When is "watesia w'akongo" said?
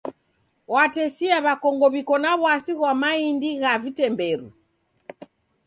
0.73-1.85